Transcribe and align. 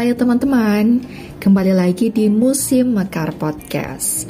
Hai 0.00 0.16
teman-teman, 0.16 1.04
kembali 1.44 1.76
lagi 1.76 2.08
di 2.08 2.32
Musim 2.32 2.96
Mekar 2.96 3.36
Podcast. 3.36 4.24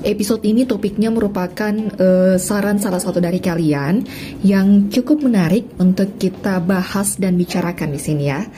Episode 0.00 0.48
ini 0.48 0.64
topiknya 0.64 1.12
merupakan 1.12 1.76
uh, 1.76 2.40
saran 2.40 2.80
salah 2.80 3.04
satu 3.04 3.20
dari 3.20 3.36
kalian 3.36 4.00
yang 4.40 4.88
cukup 4.88 5.28
menarik 5.28 5.76
untuk 5.76 6.16
kita 6.16 6.56
bahas 6.64 7.20
dan 7.20 7.36
bicarakan 7.36 7.92
di 7.92 8.00
sini 8.00 8.24
ya. 8.32 8.48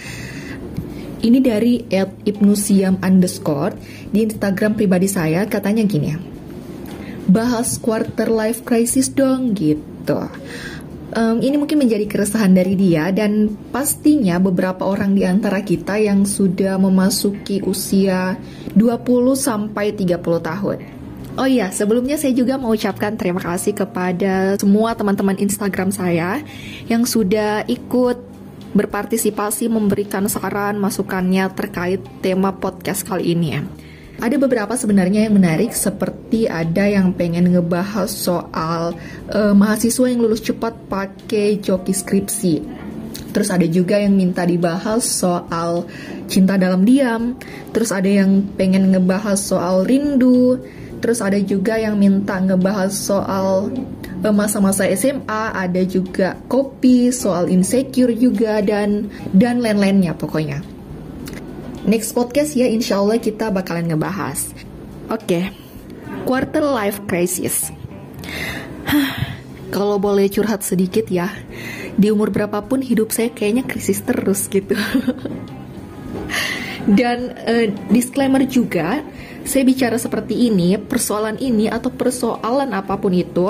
Ini 1.18 1.38
dari 1.42 1.82
@ibnusiam 2.22 3.02
underscore 3.02 3.74
di 4.14 4.22
Instagram 4.30 4.78
pribadi 4.78 5.10
saya 5.10 5.50
katanya 5.50 5.82
gini 5.82 6.14
ya. 6.14 6.18
Bahas 7.26 7.74
quarter 7.82 8.30
life 8.30 8.62
crisis 8.62 9.10
dong 9.10 9.50
gitu 9.58 10.30
um, 11.16 11.40
ini 11.40 11.56
mungkin 11.56 11.80
menjadi 11.80 12.04
keresahan 12.04 12.52
dari 12.52 12.76
dia 12.76 13.08
dan 13.10 13.56
pastinya 13.72 14.36
beberapa 14.36 14.84
orang 14.84 15.16
di 15.16 15.24
antara 15.24 15.64
kita 15.64 15.96
yang 15.96 16.28
sudah 16.28 16.76
memasuki 16.76 17.64
usia 17.64 18.36
20 18.76 18.84
sampai 19.34 19.96
30 19.96 20.20
tahun. 20.20 20.78
Oh 21.36 21.44
iya, 21.44 21.68
sebelumnya 21.68 22.16
saya 22.16 22.32
juga 22.32 22.56
mau 22.56 22.72
ucapkan 22.72 23.12
terima 23.12 23.44
kasih 23.44 23.76
kepada 23.76 24.56
semua 24.56 24.96
teman-teman 24.96 25.36
Instagram 25.36 25.92
saya 25.92 26.40
yang 26.88 27.04
sudah 27.04 27.60
ikut 27.68 28.16
berpartisipasi 28.72 29.68
memberikan 29.68 30.24
saran 30.28 30.80
masukannya 30.80 31.48
terkait 31.52 32.00
tema 32.24 32.56
podcast 32.56 33.04
kali 33.04 33.36
ini 33.36 33.48
ya. 33.52 33.62
Ada 34.16 34.40
beberapa 34.40 34.72
sebenarnya 34.72 35.28
yang 35.28 35.36
menarik 35.36 35.76
seperti 35.76 36.48
ada 36.48 36.88
yang 36.88 37.12
pengen 37.12 37.52
ngebahas 37.52 38.08
soal 38.08 38.96
uh, 39.28 39.52
mahasiswa 39.52 40.08
yang 40.08 40.24
lulus 40.24 40.40
cepat 40.40 40.72
pakai 40.88 41.60
joki 41.60 41.92
skripsi. 41.92 42.54
Terus 43.36 43.52
ada 43.52 43.68
juga 43.68 44.00
yang 44.00 44.16
minta 44.16 44.48
dibahas 44.48 45.04
soal 45.04 45.84
cinta 46.32 46.56
dalam 46.56 46.88
diam. 46.88 47.36
Terus 47.76 47.92
ada 47.92 48.08
yang 48.08 48.40
pengen 48.56 48.88
ngebahas 48.96 49.36
soal 49.36 49.84
rindu. 49.84 50.64
Terus 51.04 51.20
ada 51.20 51.36
juga 51.36 51.76
yang 51.76 52.00
minta 52.00 52.40
ngebahas 52.40 52.96
soal 52.96 53.68
eh, 54.24 54.32
masa-masa 54.32 54.88
SMA, 54.96 55.52
ada 55.52 55.84
juga 55.84 56.40
kopi, 56.48 57.12
soal 57.12 57.52
insecure 57.52 58.16
juga 58.16 58.64
dan 58.64 59.12
dan 59.36 59.60
lain-lainnya 59.60 60.16
pokoknya. 60.16 60.75
Next 61.86 62.18
podcast 62.18 62.58
ya 62.58 62.66
insya 62.66 62.98
Allah 62.98 63.22
kita 63.22 63.46
bakalan 63.54 63.86
ngebahas. 63.86 64.50
Oke, 65.06 65.22
okay. 65.22 65.44
quarter 66.26 66.66
life 66.66 67.06
crisis. 67.06 67.70
Kalau 69.74 69.94
boleh 70.02 70.26
curhat 70.26 70.66
sedikit 70.66 71.06
ya, 71.06 71.30
di 71.94 72.10
umur 72.10 72.34
berapapun 72.34 72.82
hidup 72.82 73.14
saya 73.14 73.30
kayaknya 73.30 73.62
krisis 73.70 74.02
terus 74.02 74.50
gitu. 74.50 74.74
Dan 76.98 77.30
uh, 77.46 77.70
disclaimer 77.86 78.42
juga, 78.50 79.06
saya 79.46 79.62
bicara 79.62 79.94
seperti 79.94 80.50
ini, 80.50 80.74
persoalan 80.82 81.38
ini 81.38 81.70
atau 81.70 81.94
persoalan 81.94 82.74
apa 82.74 82.98
pun 82.98 83.14
itu, 83.14 83.46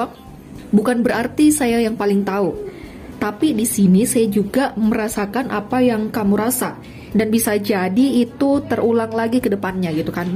bukan 0.77 1.01
berarti 1.01 1.49
saya 1.49 1.81
yang 1.81 1.97
paling 1.97 2.21
tahu. 2.21 2.53
Tapi 3.17 3.57
di 3.57 3.65
sini 3.65 4.05
saya 4.05 4.29
juga 4.29 4.77
merasakan 4.77 5.49
apa 5.49 5.81
yang 5.81 6.13
kamu 6.13 6.37
rasa 6.37 6.77
dan 7.17 7.33
bisa 7.33 7.57
jadi 7.57 8.21
itu 8.21 8.61
terulang 8.69 9.17
lagi 9.17 9.41
ke 9.41 9.49
depannya 9.49 9.89
gitu 9.97 10.13
kan. 10.13 10.29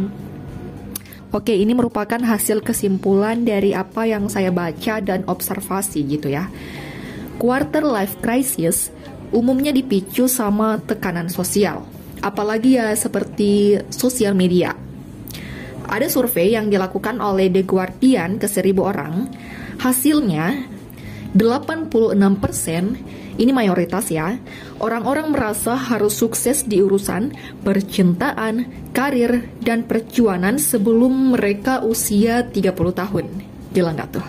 Oke, 1.30 1.54
ini 1.54 1.78
merupakan 1.78 2.18
hasil 2.18 2.58
kesimpulan 2.64 3.46
dari 3.46 3.70
apa 3.70 4.02
yang 4.02 4.26
saya 4.26 4.50
baca 4.50 4.98
dan 4.98 5.22
observasi 5.30 6.02
gitu 6.08 6.26
ya. 6.26 6.50
Quarter 7.38 7.86
life 7.86 8.18
crisis 8.18 8.90
umumnya 9.30 9.70
dipicu 9.70 10.26
sama 10.26 10.82
tekanan 10.82 11.30
sosial, 11.30 11.86
apalagi 12.18 12.82
ya 12.82 12.90
seperti 12.98 13.78
sosial 13.94 14.34
media. 14.34 14.74
Ada 15.86 16.10
survei 16.10 16.58
yang 16.58 16.66
dilakukan 16.66 17.22
oleh 17.22 17.46
The 17.46 17.62
Guardian 17.62 18.42
ke 18.42 18.50
1000 18.50 18.82
orang, 18.82 19.30
hasilnya 19.78 20.66
86% 21.34 23.29
ini 23.40 23.56
mayoritas 23.56 24.12
ya. 24.12 24.36
Orang-orang 24.76 25.32
merasa 25.32 25.72
harus 25.72 26.12
sukses 26.12 26.68
di 26.68 26.84
urusan 26.84 27.32
percintaan, 27.64 28.68
karir, 28.92 29.48
dan 29.64 29.88
perjuangan 29.88 30.60
sebelum 30.60 31.32
mereka 31.32 31.80
usia 31.80 32.44
30 32.44 32.92
tahun. 32.92 33.26
Gila 33.72 33.96
nggak 33.96 34.10
tuh? 34.12 34.26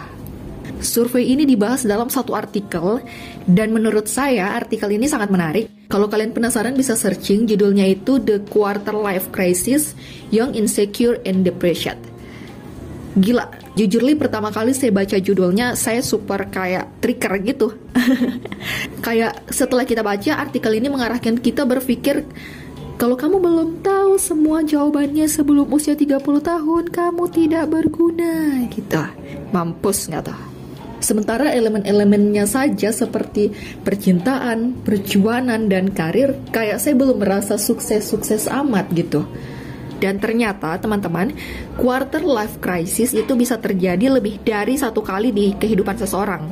Survei 0.82 1.30
ini 1.30 1.46
dibahas 1.46 1.86
dalam 1.86 2.10
satu 2.10 2.34
artikel 2.34 3.06
dan 3.46 3.70
menurut 3.70 4.10
saya 4.10 4.58
artikel 4.58 4.90
ini 4.90 5.06
sangat 5.06 5.30
menarik. 5.30 5.66
Kalau 5.92 6.10
kalian 6.10 6.34
penasaran 6.34 6.74
bisa 6.74 6.98
searching 6.98 7.46
judulnya 7.46 7.86
itu 7.86 8.18
The 8.18 8.42
Quarter 8.50 8.98
Life 8.98 9.30
Crisis, 9.30 9.94
Young 10.34 10.58
Insecure 10.58 11.22
and 11.22 11.46
Depression. 11.46 12.11
Gila, 13.12 13.76
jujur 13.76 14.08
li 14.08 14.16
pertama 14.16 14.56
kali 14.56 14.72
saya 14.72 14.96
baca 14.96 15.20
judulnya 15.20 15.76
saya 15.76 16.00
super 16.00 16.48
kayak 16.48 17.04
trigger 17.04 17.34
gitu. 17.44 17.68
kayak 19.06 19.52
setelah 19.52 19.84
kita 19.84 20.00
baca 20.00 20.40
artikel 20.40 20.72
ini 20.80 20.88
mengarahkan 20.88 21.36
kita 21.36 21.68
berpikir 21.68 22.24
kalau 22.96 23.18
kamu 23.18 23.42
belum 23.42 23.70
tahu 23.82 24.14
semua 24.22 24.62
jawabannya 24.62 25.26
sebelum 25.26 25.74
usia 25.74 25.98
30 25.98 26.22
tahun, 26.22 26.84
kamu 26.94 27.24
tidak 27.34 27.66
berguna 27.66 28.62
gitu. 28.70 29.02
Mampus 29.50 30.06
nggak 30.06 30.30
tuh? 30.30 30.40
Sementara 31.02 31.50
elemen-elemennya 31.50 32.46
saja 32.46 32.94
seperti 32.94 33.50
percintaan, 33.82 34.86
perjuangan, 34.86 35.66
dan 35.66 35.90
karir, 35.90 36.38
kayak 36.54 36.78
saya 36.78 36.94
belum 36.94 37.18
merasa 37.18 37.58
sukses-sukses 37.58 38.46
amat 38.46 38.94
gitu. 38.94 39.26
Dan 40.02 40.18
ternyata 40.18 40.82
teman-teman, 40.82 41.30
quarter 41.78 42.26
life 42.26 42.58
crisis 42.58 43.14
itu 43.14 43.38
bisa 43.38 43.62
terjadi 43.62 44.10
lebih 44.10 44.42
dari 44.42 44.74
satu 44.74 45.06
kali 45.06 45.30
di 45.30 45.54
kehidupan 45.54 46.02
seseorang. 46.02 46.50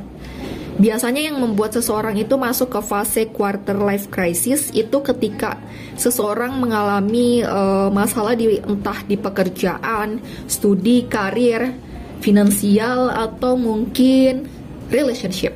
Biasanya 0.79 1.27
yang 1.27 1.43
membuat 1.43 1.75
seseorang 1.75 2.15
itu 2.15 2.39
masuk 2.39 2.71
ke 2.71 2.79
fase 2.79 3.27
quarter 3.27 3.75
life 3.75 4.07
crisis 4.07 4.71
itu 4.71 5.03
ketika 5.03 5.59
seseorang 5.99 6.55
mengalami 6.55 7.43
uh, 7.43 7.91
masalah 7.91 8.31
di 8.31 8.63
entah 8.63 9.03
di 9.03 9.19
pekerjaan, 9.19 10.23
studi, 10.47 11.03
karir, 11.11 11.75
finansial 12.23 13.11
atau 13.11 13.59
mungkin 13.59 14.47
relationship. 14.88 15.51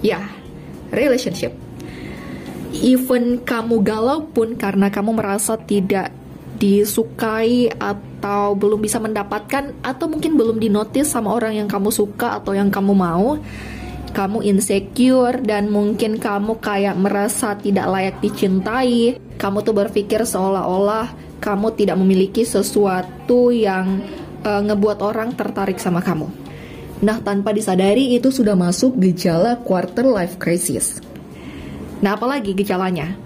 Ya, 0.00 0.24
relationship. 0.88 1.52
Even 2.72 3.44
kamu 3.44 3.84
galau 3.84 4.24
pun 4.32 4.56
karena 4.56 4.88
kamu 4.88 5.20
merasa 5.20 5.60
tidak 5.60 6.21
disukai 6.56 7.72
atau 7.72 8.52
belum 8.54 8.80
bisa 8.84 9.00
mendapatkan 9.00 9.72
atau 9.80 10.06
mungkin 10.06 10.36
belum 10.36 10.60
dinotis 10.60 11.08
sama 11.08 11.32
orang 11.32 11.58
yang 11.58 11.68
kamu 11.68 11.88
suka 11.88 12.38
atau 12.38 12.52
yang 12.52 12.68
kamu 12.68 12.92
mau 12.92 13.40
kamu 14.12 14.44
insecure 14.44 15.40
dan 15.40 15.72
mungkin 15.72 16.20
kamu 16.20 16.60
kayak 16.60 17.00
merasa 17.00 17.56
tidak 17.56 17.88
layak 17.88 18.16
dicintai 18.20 19.16
kamu 19.40 19.64
tuh 19.64 19.74
berpikir 19.74 20.20
seolah-olah 20.22 21.08
kamu 21.42 21.74
tidak 21.74 21.96
memiliki 21.98 22.46
sesuatu 22.46 23.50
yang 23.50 24.04
uh, 24.46 24.62
ngebuat 24.62 25.02
orang 25.02 25.34
tertarik 25.34 25.82
sama 25.82 25.98
kamu. 25.98 26.30
Nah 27.02 27.18
tanpa 27.18 27.50
disadari 27.50 28.14
itu 28.14 28.30
sudah 28.30 28.54
masuk 28.54 28.94
gejala 29.02 29.58
quarter 29.58 30.06
life 30.06 30.38
crisis. 30.38 31.02
Nah 31.98 32.14
apalagi 32.14 32.54
gejalanya 32.54 33.18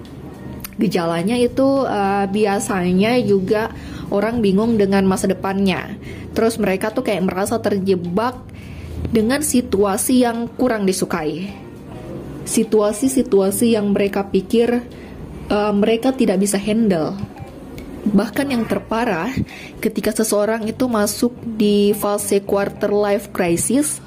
gejalanya 0.77 1.37
itu 1.41 1.85
uh, 1.85 2.29
biasanya 2.29 3.17
juga 3.25 3.73
orang 4.13 4.45
bingung 4.45 4.77
dengan 4.77 5.09
masa 5.09 5.29
depannya. 5.29 5.97
Terus 6.37 6.61
mereka 6.61 6.93
tuh 6.93 7.05
kayak 7.05 7.25
merasa 7.25 7.57
terjebak 7.59 8.37
dengan 9.09 9.41
situasi 9.41 10.25
yang 10.25 10.53
kurang 10.53 10.85
disukai. 10.85 11.49
Situasi-situasi 12.47 13.75
yang 13.75 13.91
mereka 13.91 14.29
pikir 14.29 14.85
uh, 15.51 15.73
mereka 15.73 16.13
tidak 16.13 16.39
bisa 16.45 16.61
handle. 16.61 17.17
Bahkan 18.07 18.55
yang 18.55 18.63
terparah, 18.71 19.35
ketika 19.83 20.15
seseorang 20.15 20.63
itu 20.71 20.87
masuk 20.87 21.35
di 21.43 21.91
fase 21.91 22.39
quarter 22.39 22.95
life 22.95 23.35
crisis, 23.35 23.99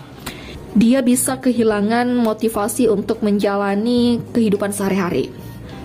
dia 0.71 1.03
bisa 1.03 1.35
kehilangan 1.35 2.07
motivasi 2.15 2.87
untuk 2.87 3.19
menjalani 3.19 4.23
kehidupan 4.31 4.71
sehari-hari 4.71 5.38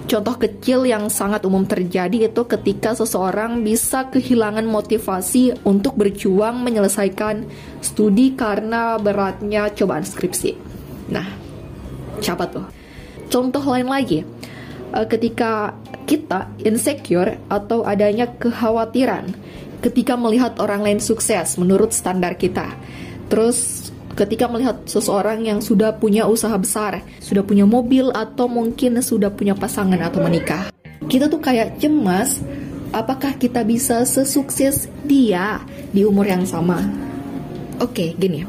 Contoh 0.05 0.37
kecil 0.37 0.85
yang 0.85 1.09
sangat 1.09 1.49
umum 1.49 1.65
terjadi 1.65 2.29
itu 2.29 2.43
ketika 2.45 2.93
seseorang 2.93 3.65
bisa 3.65 4.13
kehilangan 4.13 4.69
motivasi 4.69 5.65
untuk 5.65 5.97
berjuang 5.97 6.61
menyelesaikan 6.61 7.49
studi 7.81 8.37
karena 8.37 9.01
beratnya 9.01 9.73
cobaan 9.73 10.05
skripsi. 10.05 10.61
Nah, 11.09 11.25
siapa 12.21 12.45
tuh? 12.53 12.69
Contoh 13.33 13.65
lain 13.65 13.89
lagi, 13.89 14.21
eh, 14.93 15.07
ketika 15.09 15.73
kita 16.05 16.53
insecure 16.61 17.41
atau 17.49 17.81
adanya 17.89 18.29
kekhawatiran 18.29 19.33
ketika 19.81 20.17
melihat 20.17 20.57
orang 20.61 20.85
lain 20.85 21.01
sukses 21.01 21.61
menurut 21.61 21.93
standar 21.93 22.37
kita. 22.37 22.73
Terus 23.29 23.89
ketika 24.15 24.47
melihat 24.47 24.87
seseorang 24.87 25.43
yang 25.43 25.59
sudah 25.59 25.99
punya 25.99 26.25
usaha 26.31 26.55
besar, 26.55 27.03
sudah 27.19 27.43
punya 27.43 27.67
mobil 27.67 28.15
atau 28.15 28.47
mungkin 28.47 29.03
sudah 29.03 29.35
punya 29.35 29.59
pasangan 29.59 29.99
atau 29.99 30.23
menikah. 30.23 30.71
Kita 31.05 31.27
tuh 31.29 31.43
kayak 31.43 31.83
cemas, 31.83 32.41
apakah 32.95 33.37
kita 33.37 33.67
bisa 33.67 34.07
sesukses 34.07 34.89
dia 35.05 35.61
di 35.91 36.07
umur 36.07 36.25
yang 36.31 36.47
sama? 36.47 36.81
Oke, 37.83 38.15
gini. 38.15 38.47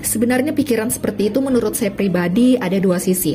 Sebenarnya 0.00 0.54
pikiran 0.54 0.88
seperti 0.94 1.34
itu 1.34 1.42
menurut 1.42 1.74
saya 1.74 1.90
pribadi 1.90 2.54
ada 2.54 2.78
dua 2.78 3.02
sisi. 3.02 3.34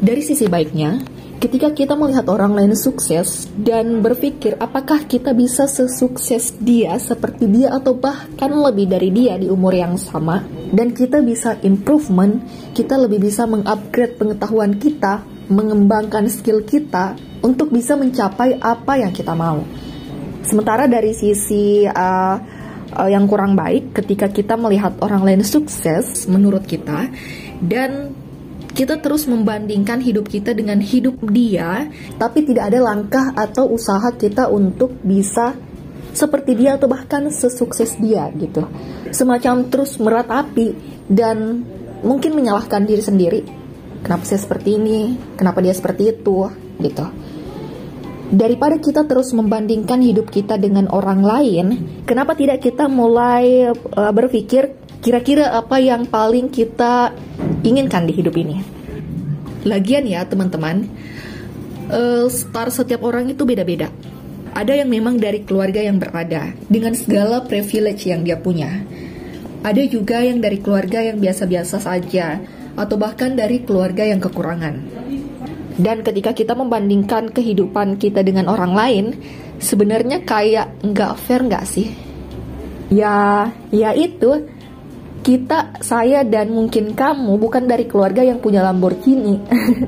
Dari 0.00 0.24
sisi 0.24 0.48
baiknya, 0.48 0.96
ketika 1.38 1.70
kita 1.76 1.92
melihat 1.94 2.26
orang 2.32 2.56
lain 2.56 2.72
sukses 2.72 3.46
dan 3.52 4.00
berpikir 4.00 4.56
apakah 4.58 5.04
kita 5.04 5.36
bisa 5.36 5.68
sesukses 5.68 6.56
dia 6.56 6.96
seperti 6.96 7.46
dia 7.46 7.76
atau 7.76 7.96
bahkan 7.96 8.48
lebih 8.48 8.88
dari 8.88 9.12
dia 9.12 9.36
di 9.36 9.48
umur 9.52 9.76
yang 9.76 10.00
sama 10.00 10.59
dan 10.70 10.94
kita 10.94 11.18
bisa 11.22 11.58
improvement, 11.66 12.42
kita 12.74 12.94
lebih 12.94 13.18
bisa 13.26 13.46
mengupgrade 13.46 14.16
pengetahuan 14.16 14.78
kita, 14.78 15.26
mengembangkan 15.50 16.30
skill 16.30 16.62
kita 16.62 17.18
untuk 17.42 17.74
bisa 17.74 17.98
mencapai 17.98 18.58
apa 18.62 19.02
yang 19.02 19.10
kita 19.10 19.34
mau. 19.34 19.66
Sementara 20.46 20.86
dari 20.86 21.12
sisi 21.14 21.84
uh, 21.84 22.36
uh, 22.94 23.08
yang 23.10 23.26
kurang 23.26 23.58
baik 23.58 23.94
ketika 24.02 24.30
kita 24.30 24.54
melihat 24.54 24.94
orang 25.02 25.26
lain 25.26 25.42
sukses 25.42 26.26
menurut 26.30 26.64
kita 26.66 27.10
dan 27.60 28.14
kita 28.70 29.02
terus 29.02 29.26
membandingkan 29.26 29.98
hidup 29.98 30.30
kita 30.30 30.54
dengan 30.54 30.78
hidup 30.78 31.18
dia, 31.34 31.90
tapi 32.16 32.46
tidak 32.46 32.70
ada 32.70 32.78
langkah 32.78 33.34
atau 33.34 33.66
usaha 33.74 34.14
kita 34.14 34.46
untuk 34.46 34.94
bisa 35.02 35.58
seperti 36.12 36.58
dia 36.58 36.76
atau 36.76 36.90
bahkan 36.90 37.30
sesukses 37.30 37.96
dia 37.98 38.30
gitu. 38.34 38.66
Semacam 39.10 39.68
terus 39.70 39.98
meratapi 39.98 40.74
dan 41.06 41.62
mungkin 42.02 42.34
menyalahkan 42.36 42.84
diri 42.86 43.02
sendiri. 43.02 43.40
Kenapa 44.00 44.24
saya 44.24 44.40
seperti 44.40 44.80
ini? 44.80 45.14
Kenapa 45.36 45.60
dia 45.60 45.76
seperti 45.76 46.14
itu? 46.14 46.48
Gitu. 46.80 47.04
Daripada 48.30 48.78
kita 48.78 49.02
terus 49.10 49.34
membandingkan 49.34 49.98
hidup 50.00 50.30
kita 50.30 50.54
dengan 50.54 50.86
orang 50.94 51.20
lain, 51.20 51.66
kenapa 52.06 52.38
tidak 52.38 52.62
kita 52.62 52.86
mulai 52.86 53.74
uh, 53.74 54.12
berpikir 54.14 54.78
kira-kira 55.02 55.50
apa 55.50 55.82
yang 55.82 56.06
paling 56.06 56.46
kita 56.46 57.10
inginkan 57.66 58.06
di 58.06 58.14
hidup 58.14 58.36
ini. 58.38 58.62
Lagian 59.66 60.06
ya 60.06 60.24
teman-teman, 60.24 60.86
uh, 61.90 62.30
star 62.30 62.70
setiap 62.70 63.02
orang 63.02 63.34
itu 63.34 63.42
beda-beda. 63.42 63.90
Ada 64.50 64.82
yang 64.82 64.90
memang 64.90 65.16
dari 65.16 65.46
keluarga 65.46 65.78
yang 65.78 66.02
berada, 66.02 66.50
dengan 66.66 66.92
segala 66.98 67.46
privilege 67.46 68.10
yang 68.10 68.26
dia 68.26 68.34
punya. 68.34 68.82
Ada 69.62 69.86
juga 69.86 70.24
yang 70.24 70.42
dari 70.42 70.58
keluarga 70.58 71.04
yang 71.04 71.22
biasa-biasa 71.22 71.78
saja, 71.78 72.42
atau 72.74 72.96
bahkan 72.98 73.38
dari 73.38 73.62
keluarga 73.62 74.02
yang 74.02 74.18
kekurangan. 74.18 74.74
Dan 75.80 76.02
ketika 76.02 76.34
kita 76.34 76.52
membandingkan 76.58 77.30
kehidupan 77.30 77.96
kita 77.96 78.26
dengan 78.26 78.50
orang 78.50 78.74
lain, 78.74 79.06
sebenarnya 79.62 80.26
kayak 80.26 80.82
nggak 80.82 81.14
fair 81.20 81.46
nggak 81.46 81.64
sih? 81.64 81.88
Ya, 82.90 83.48
ya 83.70 83.94
itu 83.94 84.50
kita, 85.22 85.78
saya 85.78 86.26
dan 86.26 86.50
mungkin 86.50 86.98
kamu 86.98 87.38
bukan 87.38 87.70
dari 87.70 87.86
keluarga 87.86 88.26
yang 88.26 88.42
punya 88.42 88.66
Lamborghini. 88.66 89.38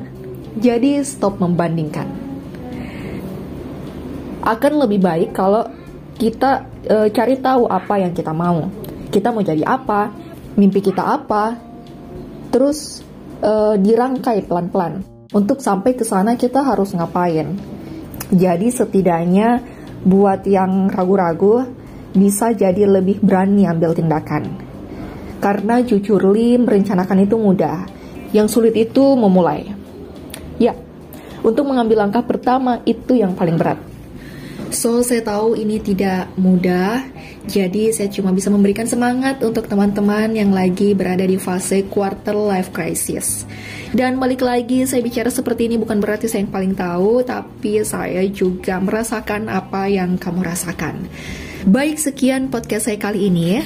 Jadi 0.65 1.03
stop 1.03 1.43
membandingkan. 1.43 2.22
Akan 4.43 4.75
lebih 4.83 4.99
baik 4.99 5.31
kalau 5.31 5.63
kita 6.19 6.67
e, 6.83 6.97
cari 7.15 7.39
tahu 7.39 7.71
apa 7.71 8.03
yang 8.03 8.11
kita 8.11 8.35
mau. 8.35 8.67
Kita 9.09 9.31
mau 9.31 9.43
jadi 9.43 9.63
apa, 9.63 10.11
mimpi 10.59 10.83
kita 10.83 11.03
apa, 11.03 11.55
terus 12.51 13.07
e, 13.39 13.53
dirangkai 13.79 14.43
pelan-pelan. 14.51 15.07
Untuk 15.33 15.63
sampai 15.63 15.95
ke 15.95 16.05
sana 16.05 16.35
kita 16.35 16.61
harus 16.61 16.93
ngapain. 16.93 17.55
Jadi 18.35 18.69
setidaknya 18.69 19.63
buat 20.03 20.43
yang 20.45 20.91
ragu-ragu 20.91 21.63
bisa 22.13 22.53
jadi 22.53 22.85
lebih 22.85 23.23
berani 23.23 23.65
ambil 23.65 23.95
tindakan. 23.95 24.59
Karena 25.39 25.81
jujur 25.83 26.21
li 26.35 26.59
merencanakan 26.59 27.19
itu 27.25 27.37
mudah. 27.39 27.87
Yang 28.35 28.59
sulit 28.59 28.75
itu 28.75 29.15
memulai. 29.15 29.71
Ya, 30.59 30.77
untuk 31.43 31.67
mengambil 31.67 32.07
langkah 32.07 32.23
pertama 32.23 32.81
itu 32.87 33.19
yang 33.19 33.35
paling 33.35 33.59
berat. 33.59 33.92
So, 34.73 35.05
saya 35.05 35.21
tahu 35.21 35.53
ini 35.53 35.85
tidak 35.85 36.33
mudah, 36.41 37.05
jadi 37.45 37.93
saya 37.93 38.09
cuma 38.09 38.33
bisa 38.33 38.49
memberikan 38.49 38.89
semangat 38.89 39.45
untuk 39.45 39.69
teman-teman 39.69 40.33
yang 40.33 40.49
lagi 40.49 40.97
berada 40.97 41.29
di 41.29 41.37
fase 41.37 41.85
quarter 41.93 42.33
life 42.33 42.73
crisis. 42.73 43.45
Dan 43.93 44.17
balik 44.17 44.41
lagi, 44.41 44.89
saya 44.89 45.05
bicara 45.05 45.29
seperti 45.29 45.69
ini 45.69 45.77
bukan 45.77 46.01
berarti 46.01 46.25
saya 46.25 46.49
yang 46.49 46.57
paling 46.57 46.73
tahu, 46.73 47.21
tapi 47.21 47.85
saya 47.85 48.25
juga 48.33 48.81
merasakan 48.81 49.53
apa 49.53 49.93
yang 49.93 50.17
kamu 50.17 50.41
rasakan. 50.41 51.05
Baik, 51.69 52.01
sekian 52.01 52.49
podcast 52.49 52.89
saya 52.89 52.97
kali 52.97 53.29
ini. 53.29 53.61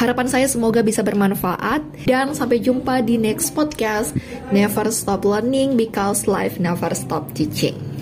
Harapan 0.00 0.24
saya 0.24 0.48
semoga 0.48 0.80
bisa 0.80 1.04
bermanfaat 1.04 1.84
dan 2.08 2.32
sampai 2.32 2.64
jumpa 2.64 3.04
di 3.04 3.20
next 3.20 3.52
podcast. 3.52 4.16
Never 4.48 4.88
stop 4.88 5.28
learning 5.28 5.76
because 5.76 6.24
life 6.24 6.56
never 6.56 6.96
stop 6.96 7.36
teaching. 7.36 7.95